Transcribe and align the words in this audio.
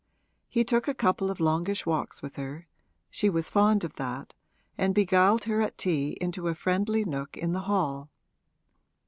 He 0.49 0.63
took 0.63 0.87
a 0.87 0.95
couple 0.95 1.29
of 1.29 1.39
longish 1.39 1.85
walks 1.85 2.23
with 2.23 2.35
her 2.35 2.67
(she 3.11 3.29
was 3.29 3.51
fond 3.51 3.83
of 3.83 3.97
that), 3.97 4.33
and 4.75 4.95
beguiled 4.95 5.43
her 5.43 5.61
at 5.61 5.77
tea 5.77 6.17
into 6.19 6.47
a 6.47 6.55
friendly 6.55 7.05
nook 7.05 7.37
in 7.37 7.51
the 7.53 7.59
hall. 7.69 8.09